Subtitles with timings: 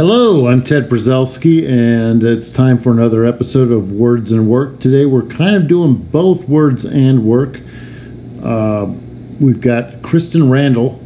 [0.00, 4.80] Hello, I'm Ted Brzelski, and it's time for another episode of Words and Work.
[4.80, 7.60] Today we're kind of doing both words and work.
[8.42, 8.86] Uh,
[9.38, 10.98] we've got Kristen Randall.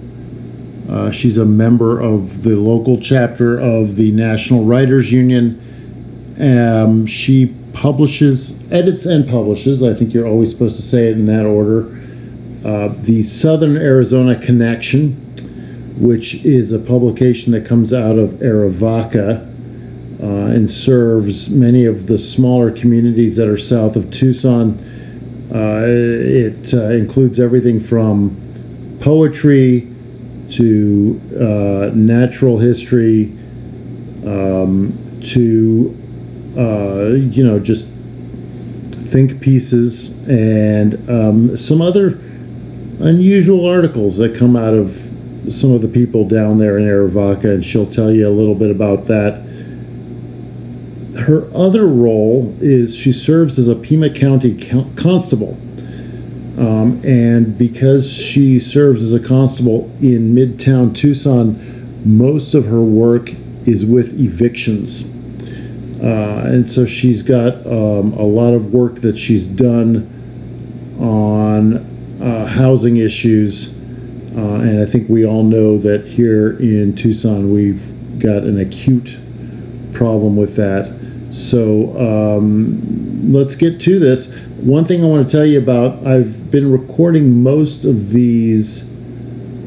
[0.88, 5.60] Uh, she's a member of the local chapter of the National Writers Union.
[6.38, 9.82] Um, she publishes, edits, and publishes.
[9.82, 12.00] I think you're always supposed to say it in that order.
[12.64, 15.23] Uh, the Southern Arizona Connection,
[15.98, 19.50] which is a publication that comes out of Arivaca
[20.20, 24.78] uh, and serves many of the smaller communities that are south of Tucson.
[25.54, 28.40] Uh, it uh, includes everything from
[29.00, 29.92] poetry
[30.50, 33.26] to uh, natural history
[34.26, 35.96] um, to,
[36.56, 37.88] uh, you know, just
[39.14, 42.18] think pieces and um, some other
[43.00, 45.13] unusual articles that come out of
[45.50, 48.70] some of the people down there in Arivaca, and she'll tell you a little bit
[48.70, 49.42] about that.
[51.18, 54.56] Her other role is she serves as a Pima County
[54.96, 55.56] constable.
[56.58, 61.58] Um, and because she serves as a constable in Midtown Tucson,
[62.04, 63.30] most of her work
[63.66, 65.10] is with evictions.
[66.00, 70.10] Uh, and so she's got um, a lot of work that she's done
[71.00, 71.76] on
[72.22, 73.74] uh, housing issues
[74.36, 79.18] uh, and I think we all know that here in Tucson, we've got an acute
[79.92, 80.92] problem with that.
[81.32, 84.34] So um, let's get to this.
[84.58, 88.90] One thing I want to tell you about I've been recording most of these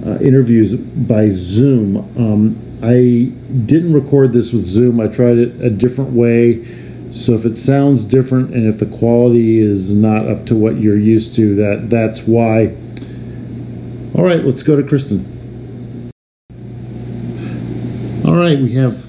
[0.05, 1.97] uh, interviews by Zoom.
[2.17, 3.31] Um, I
[3.65, 6.65] didn't record this with Zoom, I tried it a different way.
[7.11, 10.97] So if it sounds different and if the quality is not up to what you're
[10.97, 12.75] used to, that that's why.
[14.17, 16.11] All right, let's go to Kristen.
[18.25, 19.05] All right, we have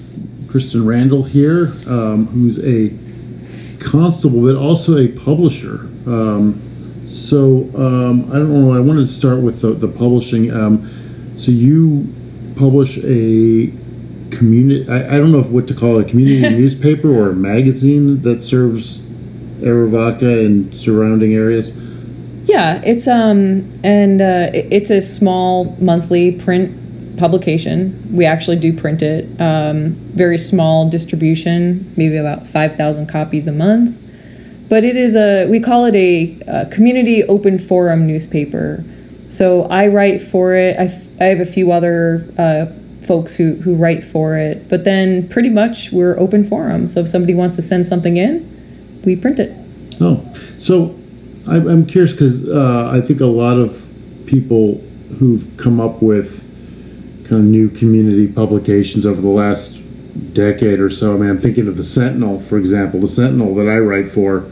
[0.47, 2.93] Kristen Randall here, um, who's a
[3.83, 5.79] constable, but also a publisher.
[6.05, 8.71] Um, so um, I don't know.
[8.71, 10.53] I wanted to start with the, the publishing.
[10.53, 12.13] Um, so you
[12.55, 13.73] publish a
[14.29, 14.87] community.
[14.87, 18.21] I, I, don't know if what to call it, a community newspaper or a magazine
[18.21, 19.01] that serves
[19.61, 21.71] Arivaca and surrounding areas.
[22.49, 28.09] Yeah, it's um and uh, it's a small monthly print publication.
[28.11, 29.39] We actually do print it.
[29.39, 33.95] Um, very small distribution, maybe about five thousand copies a month.
[34.67, 38.83] But it is a we call it a, a community open forum newspaper.
[39.29, 40.75] So I write for it.
[40.79, 42.65] I, f- I have a few other uh,
[43.05, 44.67] folks who, who write for it.
[44.67, 46.87] But then pretty much we're open forum.
[46.87, 49.55] So if somebody wants to send something in, we print it.
[50.01, 50.25] Oh,
[50.57, 50.98] so
[51.49, 53.87] I'm curious because uh, I think a lot of
[54.25, 54.75] people
[55.17, 56.45] who've come up with
[57.27, 59.81] kind of new community publications over the last
[60.33, 61.15] decade or so.
[61.15, 62.99] I mean, I'm thinking of the Sentinel, for example.
[62.99, 64.49] The Sentinel that I write for,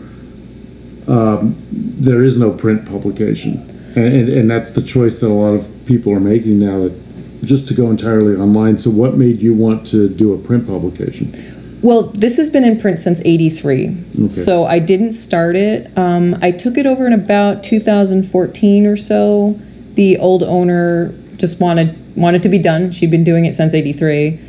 [1.08, 3.58] um, there is no print publication,
[3.96, 6.84] and, and that's the choice that a lot of people are making now.
[6.84, 7.08] That
[7.44, 8.78] just to go entirely online.
[8.78, 11.57] So, what made you want to do a print publication?
[11.82, 13.88] Well, this has been in print since 83.
[14.16, 14.28] Okay.
[14.30, 15.96] So I didn't start it.
[15.98, 19.60] Um, I took it over in about 2014 or so.
[19.94, 22.92] The old owner just wanted wanted to be done.
[22.92, 24.40] She'd been doing it since 83.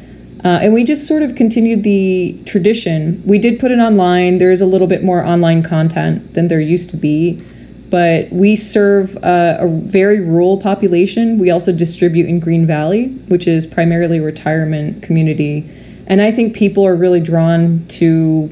[0.43, 3.23] Uh, and we just sort of continued the tradition.
[3.27, 4.39] We did put it online.
[4.39, 7.43] There's a little bit more online content than there used to be.
[7.91, 11.39] But we serve uh, a very rural population.
[11.39, 15.69] We also distribute in Green Valley, which is primarily retirement community
[16.09, 18.49] and I think people are really drawn to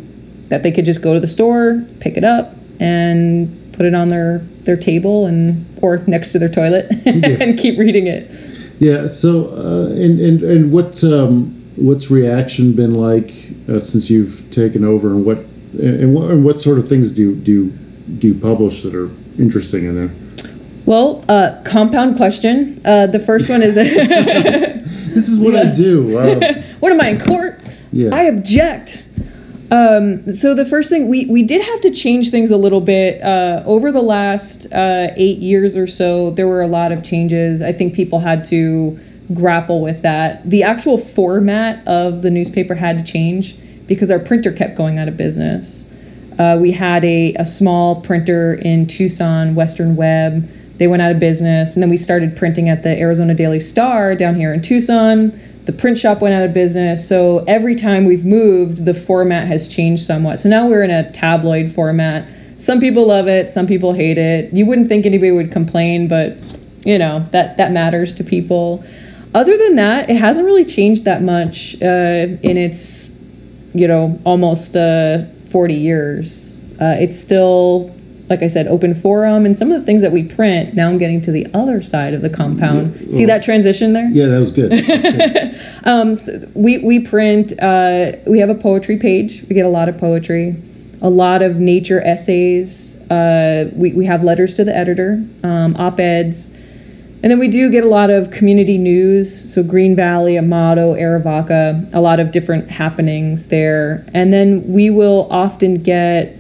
[0.49, 4.09] that they could just go to the store, pick it up, and put it on
[4.09, 8.31] their their table and or next to their toilet and keep reading it.
[8.79, 9.09] Yeah.
[9.09, 13.35] So, uh, and and and what um, what's reaction been like
[13.69, 15.39] uh, since you've taken over, and what
[15.79, 17.71] and what and what sort of things do you, do
[18.19, 20.15] do you publish that are interesting in there?
[20.85, 22.81] Well, uh, compound question.
[22.85, 23.77] Uh, the first one is
[25.17, 25.61] this is what yeah.
[25.61, 26.19] I do.
[26.19, 27.61] Uh, what am I in court?
[27.91, 28.15] Yeah.
[28.15, 29.03] I object.
[29.71, 33.21] Um, so the first thing we we did have to change things a little bit
[33.23, 36.31] uh, over the last uh, eight years or so.
[36.31, 37.63] There were a lot of changes.
[37.63, 39.01] I think people had to
[39.33, 40.49] grapple with that.
[40.49, 45.09] The actual format of the newspaper had to change because our printer kept going out
[45.09, 45.87] of business.
[46.39, 50.49] Uh, we had a, a small printer in Tucson, Western Web.
[50.79, 54.15] They went out of business, and then we started printing at the Arizona Daily Star
[54.15, 57.07] down here in Tucson the print shop went out of business.
[57.07, 60.39] So every time we've moved, the format has changed somewhat.
[60.39, 62.29] So now we're in a tabloid format.
[62.57, 64.53] Some people love it, some people hate it.
[64.53, 66.37] You wouldn't think anybody would complain, but
[66.85, 68.85] you know, that that matters to people.
[69.35, 73.11] other than that, it hasn't really changed that much uh, in its,
[73.75, 76.57] you know, almost uh, 40 years.
[76.81, 77.95] Uh, it's still,
[78.29, 80.75] like I said, open forum, and some of the things that we print.
[80.75, 83.13] Now I'm getting to the other side of the compound.
[83.13, 84.09] See that transition there?
[84.11, 84.73] Yeah, that was good.
[84.87, 85.87] That was good.
[85.89, 87.53] Um, so we we print.
[87.61, 89.45] Uh, we have a poetry page.
[89.49, 90.57] We get a lot of poetry,
[91.01, 92.97] a lot of nature essays.
[93.11, 96.51] Uh, we we have letters to the editor, um, op eds,
[97.23, 99.53] and then we do get a lot of community news.
[99.53, 104.07] So Green Valley, Amado, Arivaca, a lot of different happenings there.
[104.13, 106.37] And then we will often get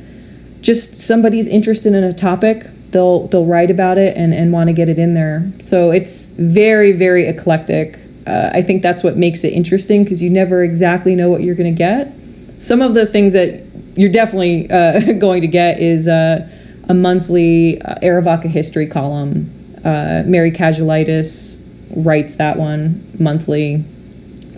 [0.67, 2.67] just somebody's interested in a topic.
[2.91, 5.49] They'll they'll write about it and, and want to get it in there.
[5.63, 8.01] So it's very very eclectic.
[8.27, 11.55] Uh, I think that's what makes it interesting because you never exactly know what you're
[11.55, 12.13] going to get.
[12.61, 13.65] Some of the things that
[13.95, 16.49] you're definitely uh, going to get is uh,
[16.89, 19.53] a monthly uh, Arivaca history column.
[19.85, 21.63] Uh, Mary Casualitis
[21.95, 23.85] writes that one monthly,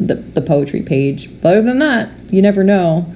[0.00, 1.28] the, the poetry page.
[1.42, 3.14] But other than that, you never know.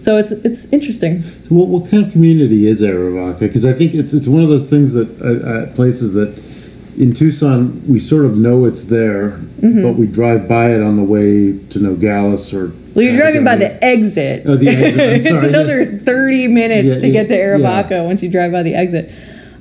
[0.00, 1.22] So it's it's interesting.
[1.48, 3.40] What, what kind of community is Arivaca?
[3.40, 6.36] Because I think it's it's one of those things that uh, uh, places that
[6.96, 9.82] in Tucson we sort of know it's there, Mm-hmm.
[9.82, 12.72] but we drive by it on the way to Nogales or.
[12.94, 14.44] Well, you're driving by the exit.
[14.46, 15.00] Oh, the exit.
[15.00, 16.02] I'm it's another yes.
[16.02, 17.44] 30 minutes Yeah, to yeah, get to yeah.
[17.44, 19.12] Arivaca once you drive by the exit.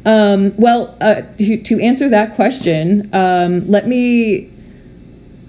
[0.05, 4.49] Um, well, uh, to, to answer that question, um, let me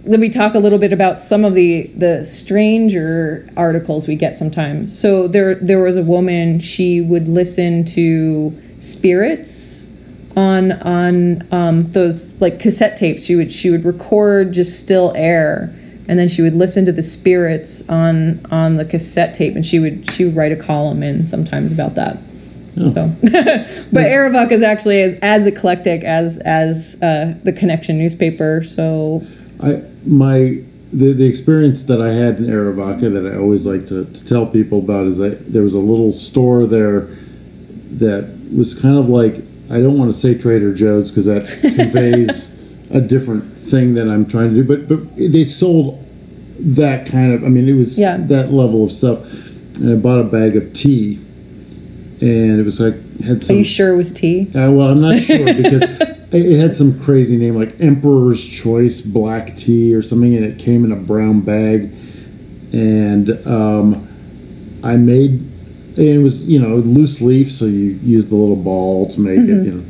[0.04, 4.36] let me talk a little bit about some of the the stranger articles we get
[4.36, 4.98] sometimes.
[4.98, 9.86] So there there was a woman she would listen to spirits
[10.36, 13.24] on on um, those like cassette tapes.
[13.24, 15.74] She would she would record just still air,
[16.08, 19.78] and then she would listen to the spirits on on the cassette tape, and she
[19.78, 22.18] would she would write a column in sometimes about that.
[22.76, 28.62] So, but Arivaca is actually as, as eclectic as as uh, the Connection newspaper.
[28.64, 29.26] So
[29.62, 30.62] I my
[30.92, 34.44] the, the experience that I had in Arivaca that I always like to, to tell
[34.46, 37.02] people about is that there was a little store there
[37.98, 39.36] that was kind of like
[39.70, 42.58] I don't want to say Trader Joe's because that conveys
[42.90, 46.04] a different thing that I'm trying to do, but but they sold
[46.58, 48.16] that kind of I mean it was Yeah.
[48.16, 49.20] that level of stuff,
[49.76, 51.20] and I bought a bag of tea,
[52.20, 53.54] and it was like had some.
[53.54, 54.48] are you sure it was tea?
[54.56, 55.82] uh, well, I'm not sure because
[56.32, 60.84] it had some crazy name like Emperor's Choice Black Tea or something, and it came
[60.84, 61.90] in a brown bag.
[62.72, 64.06] And um,
[64.84, 69.08] I made, and it was you know loose leaf, so you use the little ball
[69.10, 69.84] to make it, you know.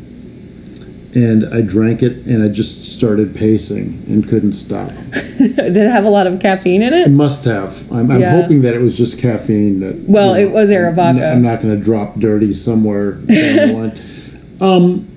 [1.13, 4.91] And I drank it, and I just started pacing and couldn't stop.
[5.39, 7.11] Did it have a lot of caffeine in It it?
[7.11, 7.91] must have.
[7.91, 8.41] I'm, I'm Yeah.
[8.41, 9.81] hoping that it was just caffeine.
[9.81, 11.33] That Well, you it was I'm- Arivaca.
[11.33, 13.99] I'm not going to drop dirty somewhere down the line.
[14.61, 15.09] Um,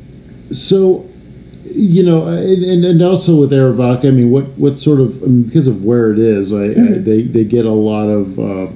[0.51, 1.07] so,
[1.75, 5.43] you know, and, and, also with Arivaca, I mean, what what sort of I mean,
[5.43, 7.03] because of where it is, I, I, Mm-hmm.
[7.03, 8.67] they they get a lot of uh,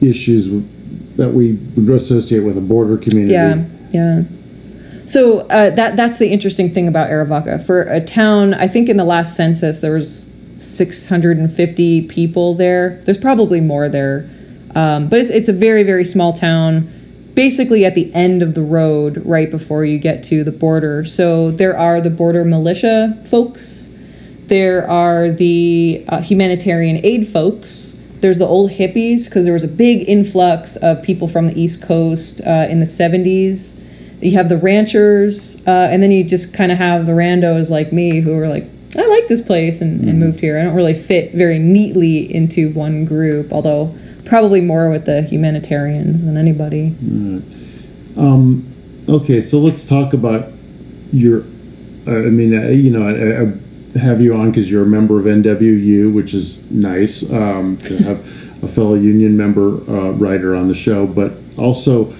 [0.00, 0.48] issues
[1.16, 3.34] that we would associate with a border community.
[3.34, 4.22] Yeah, yeah.
[5.06, 8.96] So uh, that that's the interesting thing about Arivaca For a town, I think in
[8.96, 13.00] the last census there was 650 people there.
[13.04, 14.28] There's probably more there,
[14.74, 16.92] um, but it's, it's a very very small town.
[17.38, 21.04] Basically, at the end of the road, right before you get to the border.
[21.04, 23.88] So there are the border militia folks.
[24.46, 27.96] There are the uh, humanitarian aid folks.
[28.14, 31.80] There's the old hippies because there was a big influx of people from the East
[31.80, 33.80] Coast uh, in the 70s.
[34.20, 37.92] You have the ranchers, uh, and then you just kind of have the randos like
[37.92, 38.64] me who are like,
[38.96, 40.58] I like this place and, and moved here.
[40.58, 43.94] I don't really fit very neatly into one group, although
[44.28, 46.94] probably more with the humanitarians than anybody.
[48.16, 48.66] Um,
[49.08, 50.50] okay, so let's talk about
[51.12, 51.40] your.
[52.06, 55.18] Uh, I mean, uh, you know, I, I have you on because you're a member
[55.18, 58.20] of NWU, which is nice um, to have
[58.62, 61.06] a fellow union member uh, writer on the show.
[61.06, 62.14] But also,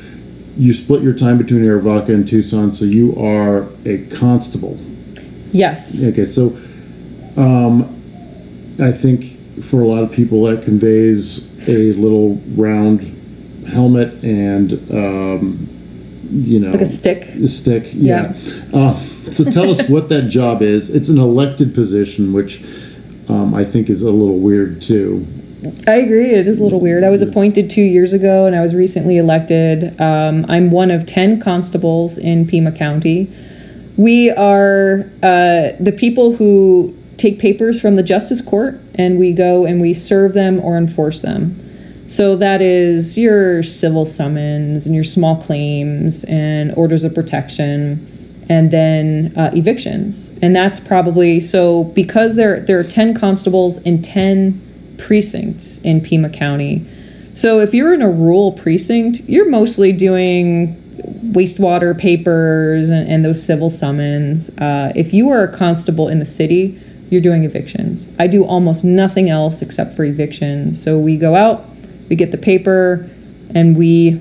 [0.56, 4.78] you split your time between Arivaca and Tucson, so you are a constable.
[5.52, 6.06] Yes.
[6.06, 6.48] Okay, so
[7.36, 7.84] um,
[8.80, 13.14] I think for a lot of people that conveys a little round
[13.68, 15.68] helmet and um,
[16.30, 17.24] you know Like a stick.
[17.34, 17.90] a stick.
[17.92, 18.34] Yeah.
[18.72, 18.98] Uh,
[19.30, 20.90] so tell us what that job is.
[20.90, 22.64] It's an elected position, which
[23.28, 25.26] um, I think is a little weird too.
[25.86, 26.30] I agree.
[26.30, 27.02] It is a little weird.
[27.04, 30.00] I was appointed two years ago, and I was recently elected.
[30.00, 33.30] Um, I'm one of ten constables in Pima County.
[33.96, 39.66] We are uh, the people who take papers from the justice court, and we go
[39.66, 41.54] and we serve them or enforce them.
[42.08, 48.06] So that is your civil summons and your small claims and orders of protection.
[48.48, 50.30] and then uh, evictions.
[50.40, 56.30] And that's probably so because there there are ten constables in ten precincts in Pima
[56.30, 56.86] County.
[57.34, 60.74] So if you're in a rural precinct, you're mostly doing
[61.32, 64.50] wastewater papers and, and those civil summons.
[64.58, 68.08] Uh, if you are a constable in the city, you're doing evictions.
[68.18, 70.74] I do almost nothing else except for eviction.
[70.74, 71.64] So we go out,
[72.08, 73.08] we get the paper,
[73.54, 74.20] and we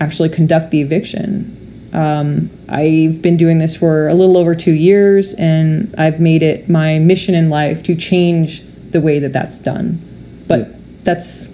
[0.00, 1.52] actually conduct the eviction.
[1.92, 6.68] Um, I've been doing this for a little over two years, and I've made it
[6.68, 10.02] my mission in life to change the way that that's done.
[10.48, 11.46] But that's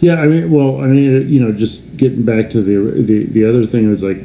[0.00, 3.44] Yeah, I mean, well, I mean, you know, just getting back to the the the
[3.44, 4.24] other thing is like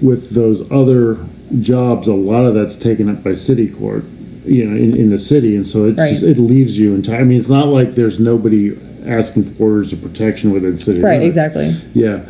[0.00, 1.18] with those other
[1.60, 4.04] jobs, a lot of that's taken up by city court,
[4.46, 6.10] you know, in, in the city, and so it Right.
[6.10, 7.20] just it leaves you entire.
[7.20, 8.76] I mean, it's not like there's nobody
[9.06, 11.00] asking for orders of protection within city.
[11.00, 11.36] right, limits.
[11.36, 11.76] exactly.
[11.94, 12.24] Yeah.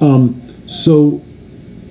[0.00, 1.20] Um, so,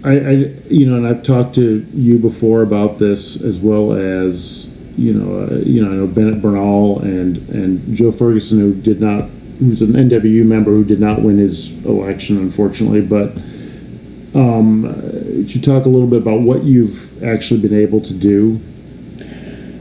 [0.03, 0.31] I, I,
[0.69, 5.43] you know, and I've talked to you before about this as well as, you know,
[5.51, 9.25] uh, you know, I know Bennett Bernal and and Joe Ferguson, who did not,
[9.59, 13.01] who's an NWU member who did not win his election, unfortunately.
[13.01, 13.35] But
[14.35, 18.59] um, could you talk a little bit about what you've actually been able to do?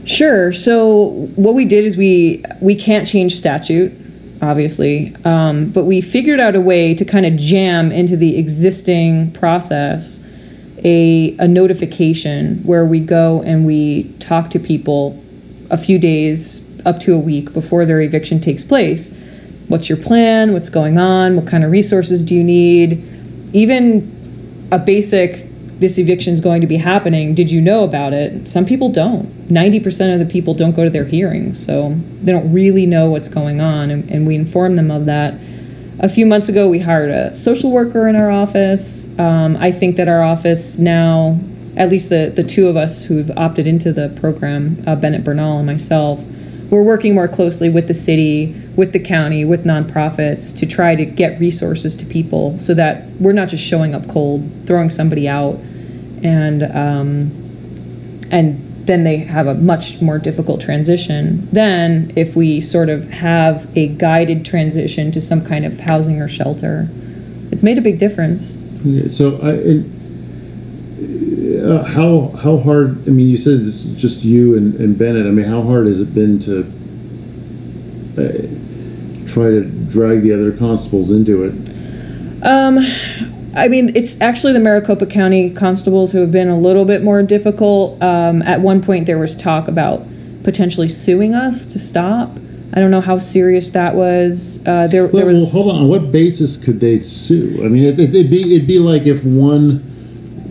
[0.09, 0.51] Sure.
[0.53, 3.93] So what we did is we we can't change statute,
[4.41, 9.31] obviously, um, but we figured out a way to kind of jam into the existing
[9.33, 10.19] process
[10.83, 15.23] a a notification where we go and we talk to people
[15.69, 19.15] a few days up to a week before their eviction takes place.
[19.67, 20.53] What's your plan?
[20.53, 21.35] What's going on?
[21.35, 23.03] What kind of resources do you need?
[23.53, 25.48] Even a basic
[25.79, 28.47] this eviction is going to be happening did you know about it?
[28.47, 29.47] Some people don't.
[29.47, 33.27] 90% of the people don't go to their hearings so they don't really know what's
[33.27, 35.35] going on and, and we inform them of that.
[35.99, 39.07] A few months ago we hired a social worker in our office.
[39.19, 41.39] Um, i think that our office now
[41.77, 45.57] at least the, the two of us who've opted into the program uh, bennett bernal
[45.57, 46.19] and myself
[46.69, 51.05] we're working more closely with the city, with the county, with nonprofits to try to
[51.05, 55.55] get resources to people so that we're not just showing up cold, throwing somebody out,
[56.23, 62.89] and um, and then they have a much more difficult transition than if we sort
[62.89, 66.87] of have a guided transition to some kind of housing or shelter.
[67.51, 68.55] It's made a big difference.
[68.83, 69.98] Yeah, So, I, and,
[70.99, 73.07] uh, how how hard?
[73.07, 75.25] I mean, you said it's just you and, and Bennett.
[75.25, 76.59] I mean, how hard has it been to
[78.17, 82.43] uh, try to drag the other constables into it?
[82.43, 82.79] Um,
[83.55, 87.23] I mean, it's actually the Maricopa County constables who have been a little bit more
[87.23, 88.01] difficult.
[88.01, 90.05] Um, at one point, there was talk about
[90.43, 92.37] potentially suing us to stop.
[92.71, 94.59] I don't know how serious that was.
[94.65, 95.53] Uh, there, Well, there was.
[95.53, 95.83] well, hold on.
[95.83, 97.61] On what basis could they sue?
[97.63, 99.83] I mean, it, it, it'd be it'd be like if one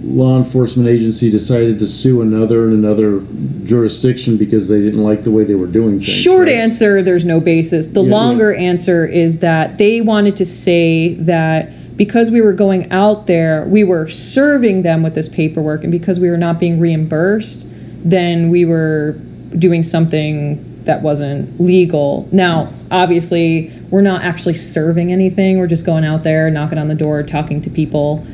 [0.09, 3.21] law enforcement agency decided to sue another in another
[3.65, 6.09] jurisdiction because they didn't like the way they were doing things.
[6.09, 6.57] Short right?
[6.57, 7.88] answer, there's no basis.
[7.88, 12.91] The Yeah, longer answer is that they wanted to say that because we were going
[12.93, 16.79] out there, we were serving them with this paperwork, and because we were not being
[16.79, 17.69] reimbursed,
[18.05, 19.12] then we were
[19.59, 22.29] doing something that wasn't legal.
[22.33, 25.59] Now, obviously, we're not actually serving anything.
[25.59, 28.27] We're just going out there, knocking on the door, talking to people.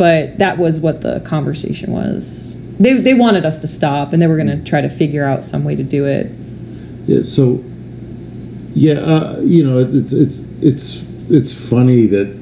[0.00, 2.54] But that was what the conversation was.
[2.78, 5.44] They, they wanted us to stop, and they were going to try to figure out
[5.44, 6.30] some way to do it.
[7.06, 7.62] Yeah, so
[8.74, 12.34] yeah, uh, you know, it- it's it's it's it's funny that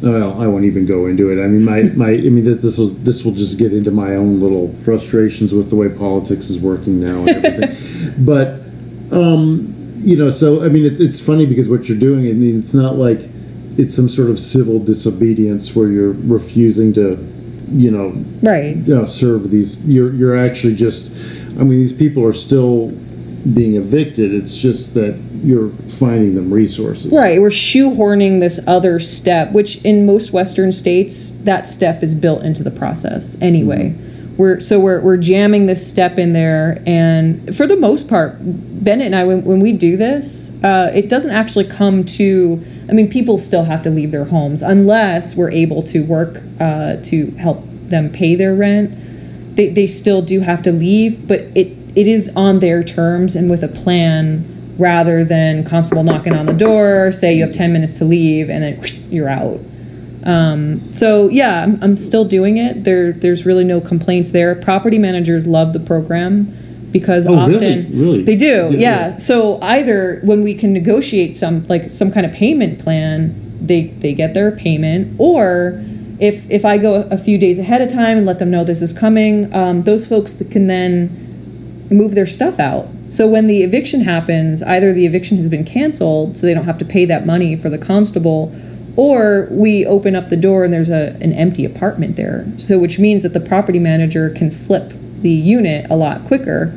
[0.00, 1.44] well, I won't even go into it.
[1.44, 4.16] I mean, my my I mean, this this will this will just get into my
[4.16, 8.14] own little frustrations with the way politics is working now and everything.
[8.24, 8.60] but
[9.14, 12.26] um, you know, so I mean, it's it's funny because what you're doing.
[12.28, 13.20] I mean, it's not like
[13.78, 17.18] it's some sort of civil disobedience where you're refusing to,
[17.70, 18.12] you know,
[18.42, 18.76] Right.
[18.76, 19.82] you know, serve these.
[19.84, 21.12] You're you're actually just.
[21.58, 22.88] I mean, these people are still
[23.52, 24.34] being evicted.
[24.34, 25.68] It's just that you're
[26.00, 27.12] finding them resources.
[27.12, 27.40] Right.
[27.40, 32.62] We're shoehorning this other step, which in most Western states, that step is built into
[32.62, 33.94] the process anyway.
[34.36, 39.06] We're so we're we're jamming this step in there, and for the most part, Bennett
[39.06, 42.64] and I, when, when we do this, uh, it doesn't actually come to.
[42.88, 46.96] I mean, people still have to leave their homes unless we're able to work uh,
[47.04, 49.56] to help them pay their rent.
[49.56, 53.48] They they still do have to leave, but it it is on their terms and
[53.48, 57.98] with a plan rather than constable knocking on the door, say you have 10 minutes
[57.98, 59.60] to leave, and then you're out.
[60.24, 62.84] Um, so yeah, I'm, I'm still doing it.
[62.84, 64.54] There, there's really no complaints there.
[64.54, 66.56] Property managers love the program
[66.94, 68.22] because Oh, often Really?
[68.22, 68.68] they do.
[68.70, 68.78] Yeah, Yeah,
[69.10, 69.16] yeah.
[69.16, 74.14] So either when we can negotiate some like some kind of payment plan, they they
[74.14, 75.82] get their payment, or
[76.20, 78.80] if if I go a few days ahead of time and let them know this
[78.80, 82.86] is coming, um, those folks can then move their stuff out.
[83.08, 86.78] So when the eviction happens, either the eviction has been canceled, so they don't have
[86.78, 88.54] to pay that money for the constable,
[88.96, 92.46] or we open up the door and there's a an empty apartment there.
[92.56, 96.72] So which means that the property manager can flip the unit a lot quicker.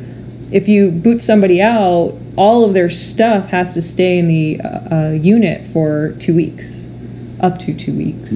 [0.51, 4.95] If you boot somebody out, all of their stuff has to stay in the uh,
[4.95, 6.89] uh, unit for two weeks,
[7.39, 8.33] up to two weeks.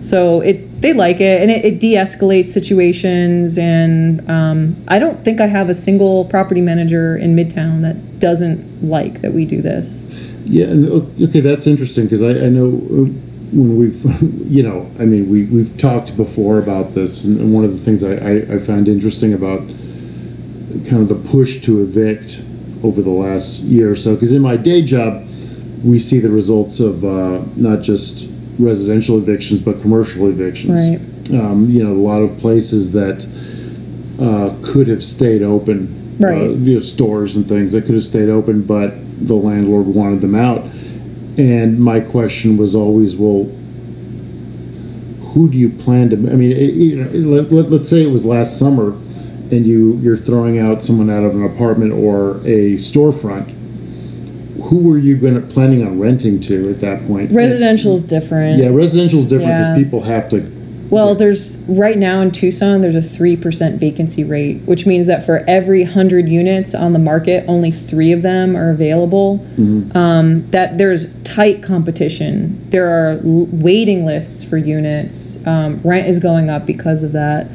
[0.00, 5.40] So it they like it and it, it de-escalates situations and um, I don't think
[5.40, 10.06] I have a single property manager in Midtown that doesn't like that we do this.
[10.44, 13.08] Yeah, okay, that's interesting because I, I know uh,
[13.54, 14.04] when we've,
[14.52, 17.78] you know, I mean, we, we've talked before about this, and, and one of the
[17.78, 19.62] things I, I, I found interesting about
[20.88, 22.42] kind of the push to evict
[22.82, 25.26] over the last year or so, because in my day job,
[25.82, 28.28] we see the results of uh, not just
[28.58, 30.80] residential evictions, but commercial evictions.
[30.80, 31.40] Right.
[31.40, 33.24] Um, you know, a lot of places that
[34.20, 36.00] uh, could have stayed open.
[36.22, 36.50] Uh, Right.
[36.50, 38.94] you know, stores and things that could have stayed open, but
[39.26, 40.62] the landlord wanted them out.
[41.36, 43.50] And my question was always, well,
[45.32, 46.16] who do you plan to?
[46.16, 48.96] I mean, it, you know, let, let, let's say it was last summer,
[49.52, 53.50] and you you're throwing out someone out of an apartment or a storefront.
[54.64, 57.30] Who were you going to planning on renting to at that point?
[57.32, 58.58] Residential is different.
[58.58, 59.84] Yeah, residential is different because Yeah.
[59.84, 60.50] people have to.
[60.90, 65.38] Well, there's right now in Tucson, there's a 3% vacancy rate, which means that for
[65.48, 69.44] every 100 units on the market, only three of them are available.
[69.94, 72.58] Um, that there's tight competition.
[72.70, 75.38] There are l- waiting lists for units.
[75.46, 77.48] Um, rent is going up because of that.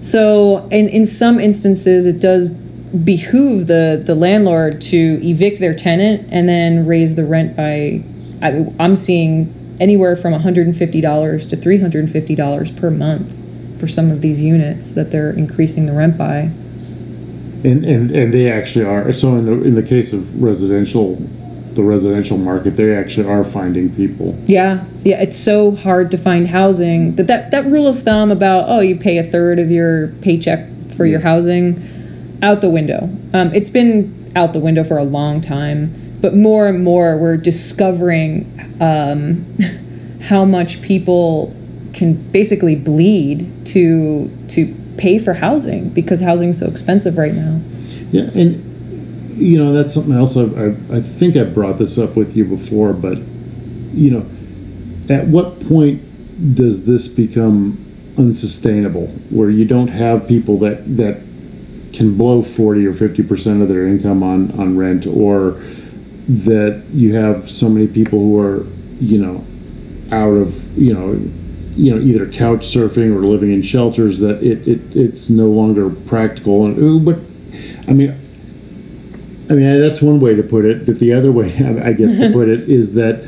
[0.00, 6.28] So, in, in some instances, it does behoove the, the landlord to evict their tenant
[6.30, 8.02] and then raise the rent by,
[8.42, 13.32] I, I'm seeing anywhere from $150 to $350 per month
[13.80, 16.50] for some of these units that they're increasing the rent by.
[17.62, 19.12] And, and, and they actually are.
[19.12, 21.16] So in the in the case of residential,
[21.74, 24.38] the residential market, they actually are finding people.
[24.46, 28.68] Yeah, yeah, it's so hard to find housing that that, that rule of thumb about
[28.68, 33.10] oh you pay a third of your paycheck for your housing out the window.
[33.32, 37.36] Um, it's been out the window for a long time, but more and more we're
[37.36, 39.44] discovering um,
[40.22, 41.54] how much people
[41.92, 47.60] can basically bleed to to pay for housing because housing's so expensive right now.
[48.12, 48.69] Yeah, and
[49.40, 50.36] you know that's something else.
[50.36, 55.26] I, I I think I brought this up with you before, but you know, at
[55.26, 57.84] what point does this become
[58.16, 61.22] unsustainable, where you don't have people that that
[61.92, 65.60] can blow forty or fifty percent of their income on on rent, or
[66.28, 68.64] that you have so many people who are
[69.00, 69.44] you know
[70.14, 71.12] out of you know
[71.74, 75.88] you know either couch surfing or living in shelters that it, it it's no longer
[75.88, 77.18] practical and but
[77.88, 78.18] I mean
[79.50, 81.52] I mean that's one way to put it but the other way
[81.84, 83.22] I guess to put it is that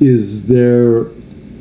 [0.00, 1.06] is there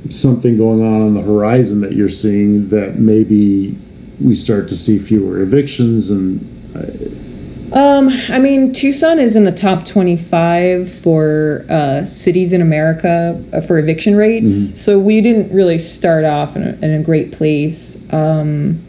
[0.09, 3.77] something going on on the horizon that you're seeing that maybe
[4.19, 6.49] we start to see fewer evictions and
[7.73, 13.61] Um, I mean, Tucson is in the top 25 for uh, cities in America uh,
[13.61, 14.79] for eviction rates.
[14.79, 17.97] So we didn't really start off in a, in a great place.
[18.13, 18.83] Um,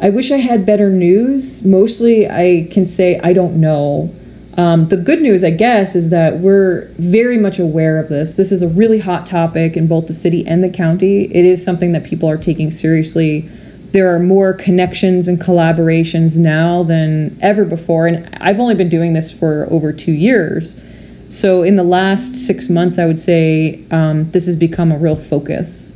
[0.00, 1.62] I wish I had better news.
[1.64, 4.14] Mostly, I can say I don't know.
[4.58, 8.34] Um, the good news, I guess, is that we're very much aware of this.
[8.34, 11.24] This is a really hot topic in both the city and the county.
[11.34, 13.48] It is something that people are taking seriously
[13.92, 18.06] there are more connections and collaborations now than ever before.
[18.06, 20.80] And I've only been doing this for over two years.
[21.28, 25.16] So in the last six months, I would say um, this has become a real
[25.16, 25.92] focus.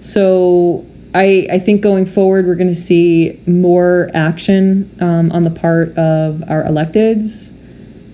[0.00, 5.50] So I, I think going forward, we're going to see more action um, on the
[5.50, 7.52] part of our electeds.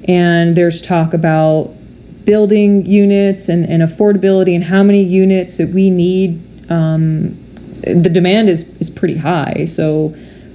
[0.05, 1.75] And there's talk about
[2.25, 7.37] building units and, and affordability and how many units that we need um,
[7.83, 9.65] the demand is is pretty high.
[9.67, 10.11] So,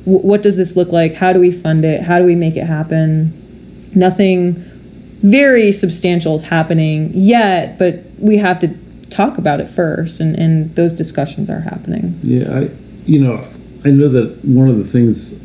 [0.06, 1.16] w- what does this look like?
[1.16, 2.02] How do we fund it?
[2.02, 3.34] How do we make it happen?
[3.94, 4.54] Nothing
[5.22, 8.76] very substantial is happening yet, but we have to
[9.10, 12.20] talk about it first, and, and those discussions are happening.
[12.22, 12.70] Yeah, I,
[13.06, 13.44] you know,
[13.84, 15.40] I know that one of the things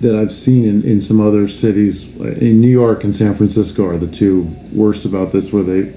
[0.00, 3.86] that I've seen in, in some other cities, uh, in New York and San Francisco,
[3.86, 5.92] are the two worst about this, where they,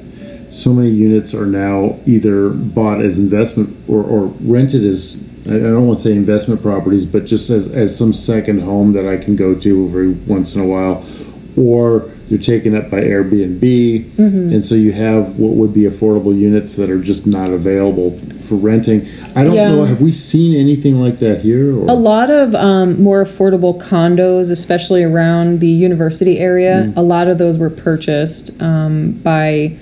[0.49, 5.87] so many units are now either bought as investment or, or rented as, I don't
[5.87, 9.35] want to say investment properties, but just as, as some second home that I can
[9.35, 11.05] go to every once in a while,
[11.55, 16.77] or they're taken up by Airbnb, and so you have what would be affordable units
[16.77, 18.17] that are just not available
[18.47, 19.05] for renting.
[19.35, 19.71] I don't Yeah.
[19.75, 19.83] know.
[19.83, 21.75] Have we seen anything like that here?
[21.77, 21.89] Or?
[21.89, 27.37] A lot of um, more affordable condos, especially around the university area, a lot of
[27.37, 29.73] those were purchased um, by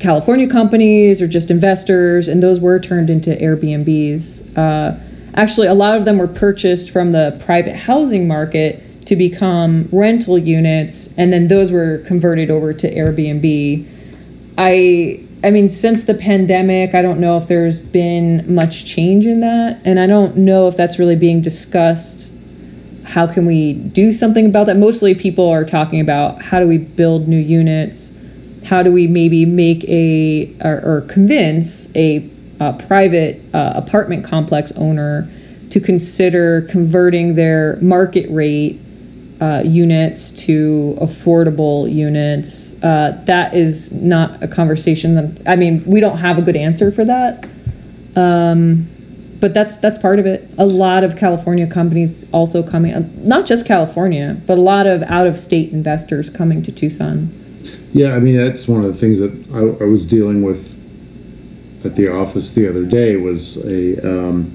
[0.00, 4.58] California companies or just investors, and those were turned into Airbnbs.
[4.58, 4.96] Uh,
[5.36, 10.38] actually, a lot of them were purchased from the private housing market to become rental
[10.38, 13.86] units, and then those were converted over to Airbnb.
[14.56, 19.40] I I mean since the pandemic, I don't know if there's been much change in
[19.40, 22.32] that and I don't know if that's really being discussed.
[23.04, 24.76] How can we do something about that?
[24.76, 28.12] Mostly people are talking about how do we build new units?
[28.64, 34.70] How do we maybe make a or, or convince a, uh private uh, apartment complex
[34.72, 35.28] owner
[35.70, 38.80] to consider converting their market rate
[39.40, 42.74] uh, units to affordable units.
[42.82, 46.92] Uh, that is not a conversation that I mean we don't have a good answer
[46.92, 47.48] for that.
[48.16, 48.88] Um,
[49.40, 50.50] but that's that's part of it.
[50.56, 55.02] A lot of California companies also coming, uh, not just California, but a lot of
[55.02, 57.28] out of state investors coming to Tucson.
[57.92, 60.80] Yeah, I mean that's one of the things that I, I was dealing with
[61.84, 64.54] at the office the other day was a um,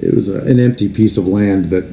[0.00, 1.84] it was a, an empty piece of land that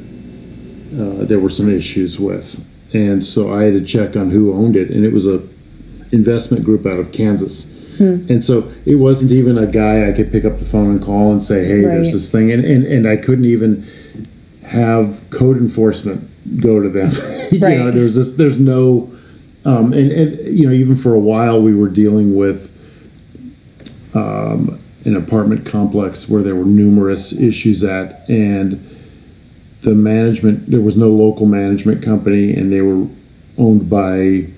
[0.93, 4.75] uh, there were some issues with, and so I had to check on who owned
[4.75, 5.41] it, and it was a
[6.11, 7.71] investment group out of Kansas.
[7.97, 11.31] And so it wasn't even a guy I could pick up the phone and call
[11.31, 11.93] and say, "Hey, Right.
[11.93, 13.85] there's this thing," and, and and I couldn't even
[14.63, 17.11] have code enforcement go to them.
[17.51, 17.77] you Right.
[17.79, 19.11] know, there's this, there's no,
[19.63, 22.69] um, and, and you know, even for a while we were dealing with
[24.13, 28.73] um, an apartment complex where there were numerous issues at, and
[29.85, 33.07] the management there was no local management company, and they were
[33.57, 34.51] owned by an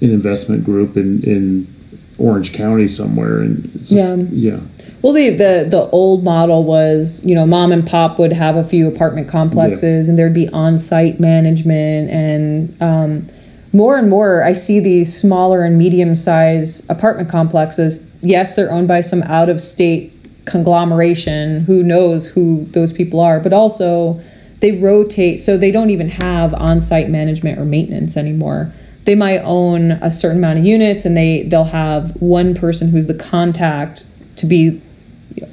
[0.00, 1.74] investment group in in
[2.18, 4.14] Orange County somewhere, and just, Yeah.
[4.30, 4.60] yeah.
[5.00, 8.62] Well, the, the the old model was, you know, mom and pop would have a
[8.62, 13.28] few apartment complexes, and there'd be on-site management, and um,
[13.72, 17.98] more and more, I see these smaller and medium-sized apartment complexes.
[18.20, 21.60] Yes, they're owned by some out-of-state conglomeration.
[21.64, 23.40] Who knows who those people are?
[23.40, 24.22] But also,
[24.60, 28.72] they rotate, so they don't even have on-site management or maintenance anymore.
[29.04, 33.06] They might own a certain amount of units, and they they'll have one person who's
[33.06, 34.04] the contact
[34.36, 34.80] to be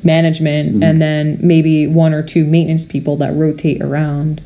[0.04, 4.42] management and then maybe one or two maintenance people that rotate around.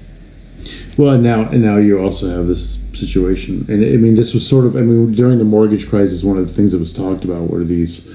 [0.98, 4.48] Well, and now and now you also have this situation, and I mean, this was
[4.48, 7.26] sort of I mean during the mortgage crisis, one of the things that was talked
[7.26, 8.08] about were these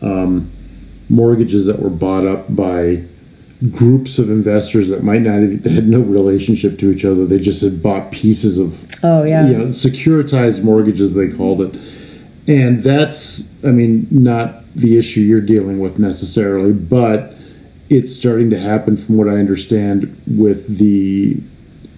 [0.00, 0.50] um,
[1.12, 3.04] mortgages that were bought up by
[3.70, 7.24] groups of investors that might not have, had no relationship to each other.
[7.24, 9.46] They just had bought pieces of Oh yeah.
[9.46, 11.80] you know, securitized mortgages they called it,
[12.48, 17.34] and that's I mean not the issue you're dealing with necessarily, but
[17.90, 21.34] it's starting to happen from what I understand with the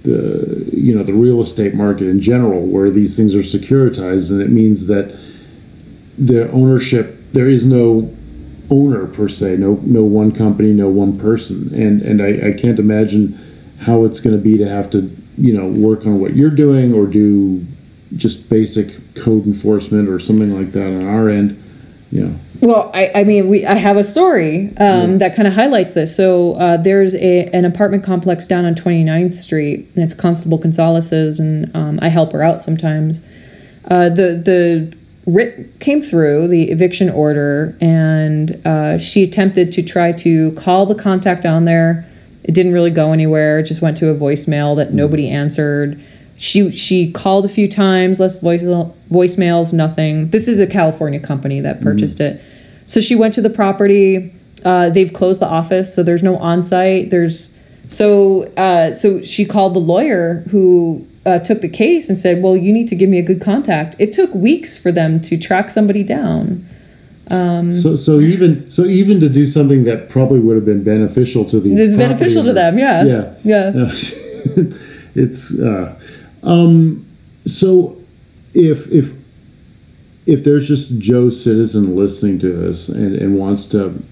[0.03, 4.43] the you know the real estate market in general, where these things are securitized, and
[4.43, 5.17] it means that
[6.19, 8.15] the ownership there is no
[8.71, 12.79] owner per se, no no one company, no one person, and and I, I can't
[12.79, 13.39] imagine
[13.81, 16.95] how it's going to be to have to you know work on what you're doing
[16.95, 17.65] or do
[18.17, 21.61] just basic code enforcement or something like that on our end,
[22.15, 22.35] know.
[22.61, 26.17] Well, I, I mean, we I have a story um, that kind of highlights this.
[26.17, 29.91] So uh, there's a an apartment complex down on 29th Street.
[29.95, 33.21] And it's Constable Gonzalez's, and um, I help her out sometimes.
[33.87, 34.97] Uh, the the
[35.27, 40.95] writ came through the eviction order, and uh, she attempted to try to call the
[40.95, 42.07] contact on there.
[42.43, 43.61] It didn't really go anywhere.
[43.61, 46.01] It just went to a voicemail that nobody answered.
[46.37, 50.31] She she called a few times, left voice, voicemails, nothing.
[50.31, 52.43] This is a California company that purchased it.
[52.87, 54.35] So she went to the property.
[54.65, 57.11] Uh, they've closed the office, so there's no on-site.
[57.11, 57.57] There's
[57.89, 62.57] so uh, so she called the lawyer who uh, took the case and said, "Well,
[62.57, 65.71] you need to give me a good contact." It took weeks for them to track
[65.71, 66.69] somebody down.
[67.29, 71.61] So so even so even to do something that probably would have been beneficial to
[71.61, 73.35] the It's beneficial to them, yeah, Yeah.
[73.43, 73.93] yeah.
[75.15, 75.99] it's uh,
[76.43, 77.07] um,
[77.47, 77.97] so
[78.53, 79.15] if if
[80.27, 84.03] if there's just Joe citizen listening to this and, and wants to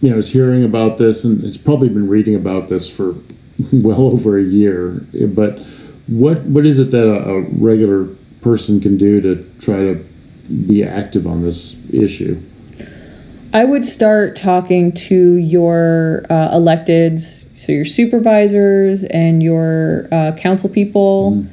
[0.00, 3.16] you know is hearing about this and has probably been reading about this for
[3.72, 5.58] well over a year but
[6.06, 8.06] what what is it that a, a regular
[8.40, 9.94] person can do to try to
[10.66, 12.40] be active on this issue
[13.54, 20.70] I would start talking to your uh, electeds, so your supervisors and your uh, council
[20.70, 21.46] people.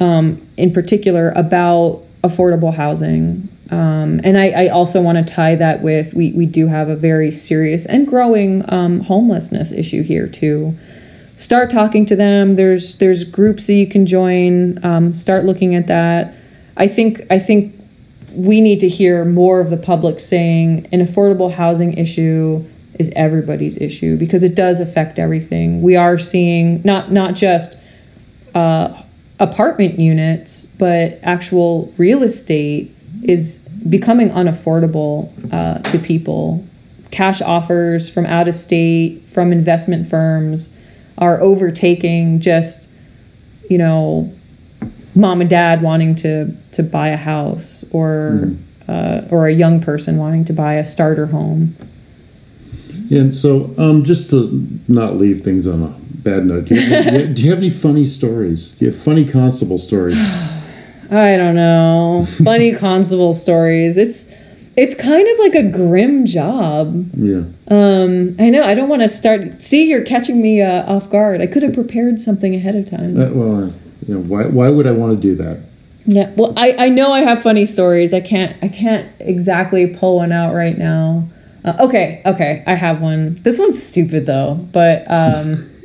[0.00, 3.48] um, in particular about affordable housing.
[3.70, 6.96] Um, and I, I also want to tie that with we, we do have a
[6.96, 10.76] very serious and growing um, homelessness issue here too.
[11.36, 12.56] Start talking to them.
[12.56, 14.82] There's there's groups that you can join.
[14.84, 16.34] Um, start looking at that.
[16.76, 17.74] I think I think
[18.32, 22.64] we need to hear more of the public saying an affordable housing issue
[22.98, 25.82] is everybody's issue because it does affect everything.
[25.82, 27.78] We are seeing not not just
[28.54, 29.02] uh,
[29.38, 36.66] apartment units, but actual real estate is becoming unaffordable uh, to people.
[37.10, 40.70] Cash offers from out of state, from investment firms,
[41.18, 42.88] are overtaking just,
[43.68, 44.32] you know,
[45.14, 48.58] mom and dad wanting to to buy a house or mm.
[48.88, 51.74] uh, or a young person wanting to buy a starter home.
[53.10, 57.04] And so, um, just to not leave things on a bad note, do you, have,
[57.34, 58.72] do you have any funny stories?
[58.72, 60.18] Do you have funny constable stories?
[61.10, 62.26] I don't know.
[62.42, 63.96] Funny constable stories.
[63.96, 64.25] It's
[64.76, 67.10] it's kind of like a grim job.
[67.16, 67.44] Yeah.
[67.68, 68.62] Um, I know.
[68.62, 69.62] I don't want to start.
[69.62, 71.40] See, you're catching me uh, off guard.
[71.40, 73.18] I could have prepared something ahead of time.
[73.18, 73.74] Uh, well,
[74.06, 75.60] you know, why why would I want to do that?
[76.04, 76.30] Yeah.
[76.36, 78.12] Well, I I know I have funny stories.
[78.12, 81.26] I can't I can't exactly pull one out right now.
[81.64, 83.40] Uh, okay, okay, I have one.
[83.42, 85.70] This one's stupid though, but um.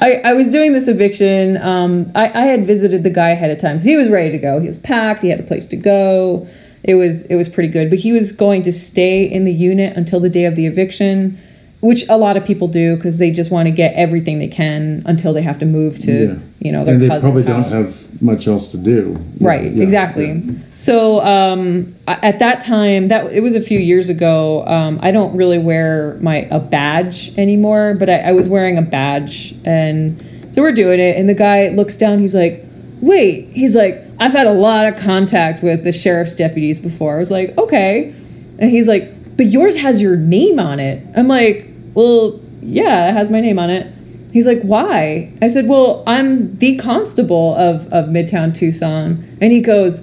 [0.00, 1.56] I, I was doing this eviction.
[1.56, 4.38] Um, I, I had visited the guy ahead of time, so he was ready to
[4.38, 4.58] go.
[4.58, 5.22] He was packed.
[5.22, 6.48] He had a place to go.
[6.84, 7.90] It was it was pretty good.
[7.90, 11.38] But he was going to stay in the unit until the day of the eviction
[11.82, 15.02] which a lot of people do because they just want to get everything they can
[15.04, 16.38] until they have to move to yeah.
[16.60, 17.70] you know their and they cousin's probably house.
[17.70, 20.52] don't have much else to do right yeah, exactly yeah.
[20.76, 25.36] so um, at that time that it was a few years ago um, i don't
[25.36, 30.62] really wear my a badge anymore but I, I was wearing a badge and so
[30.62, 32.64] we're doing it and the guy looks down he's like
[33.00, 37.18] wait he's like i've had a lot of contact with the sheriff's deputies before i
[37.18, 38.14] was like okay
[38.58, 43.12] and he's like but yours has your name on it i'm like well, yeah, it
[43.12, 43.92] has my name on it.
[44.32, 45.32] He's like, why?
[45.42, 49.36] I said, well, I'm the constable of, of Midtown Tucson.
[49.40, 50.02] And he goes,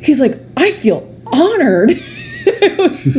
[0.00, 1.90] he's like, I feel honored.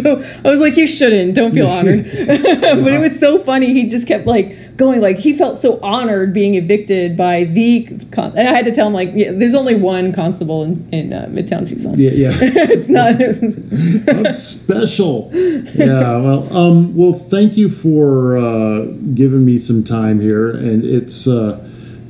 [0.02, 1.36] so, I was like, you shouldn't.
[1.36, 2.04] Don't feel honored.
[2.28, 3.74] but it was so funny.
[3.74, 8.32] He just kept like going like he felt so honored being evicted by the con-
[8.38, 11.28] and I had to tell him like yeah, there's only one constable in, in uh,
[11.30, 12.00] Midtown Tucson.
[12.00, 12.32] Yeah, yeah.
[12.42, 13.18] it's not
[14.24, 15.30] That's special.
[15.34, 21.28] Yeah, well, um, well, thank you for uh, giving me some time here, and it's
[21.28, 21.60] uh,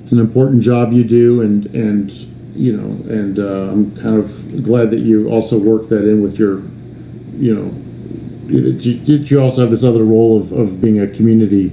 [0.03, 2.11] it's an important job you do, and and
[2.55, 6.37] you know, and uh, I'm kind of glad that you also work that in with
[6.37, 6.61] your,
[7.37, 7.71] you know.
[8.49, 11.71] Did you also have this other role of, of being a community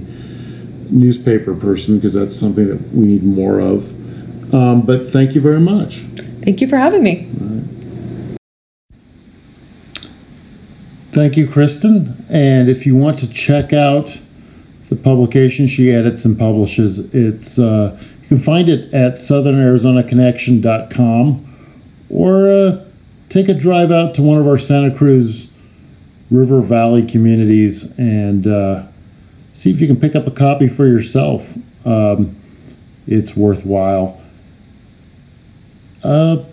[0.91, 3.93] newspaper person because that's something that we need more of.
[4.53, 5.97] Um, but thank you very much.
[6.41, 7.27] Thank you for having me.
[11.11, 12.25] Thank you, Kristen.
[12.29, 14.19] And if you want to check out
[14.89, 21.43] the publication she edits and publishes, it's uh, you can find it at southernarizonaconnection.com
[22.09, 22.85] or uh,
[23.29, 25.49] take a drive out to one of our Santa Cruz
[26.29, 28.83] River Valley communities and uh,
[29.57, 31.57] see if you can pick up a copy for yourself.
[31.83, 32.35] Um,
[33.07, 34.21] it's worthwhile.
[36.03, 36.43] Uh,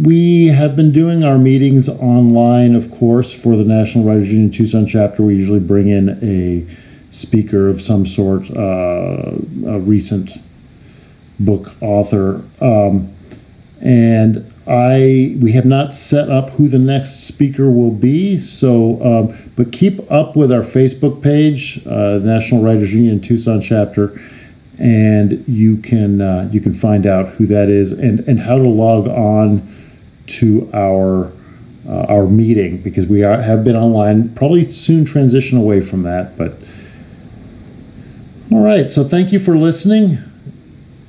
[0.00, 4.86] we have been doing our meetings online, of course, for the National Writers Union Tucson
[4.86, 5.22] chapter.
[5.22, 6.66] We usually bring in a
[7.14, 9.32] speaker of some sort, uh,
[9.66, 10.30] a recent
[11.38, 12.42] book author.
[12.62, 13.14] Um,
[13.82, 18.40] and I we have not set up who the next speaker will be.
[18.40, 24.18] So, um, but keep up with our Facebook page, uh, National Writers Union Tucson chapter,
[24.78, 28.68] and you can uh, you can find out who that is and and how to
[28.68, 29.68] log on
[30.26, 31.30] to our
[31.86, 34.34] uh, our meeting because we are, have been online.
[34.34, 36.54] Probably soon transition away from that, but.
[38.52, 40.18] All right, so thank you for listening.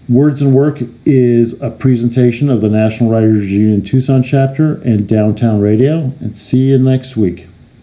[0.07, 5.61] Words and Work is a presentation of the National Writers Union Tucson chapter and Downtown
[5.61, 6.13] Radio.
[6.19, 7.47] And see you next week.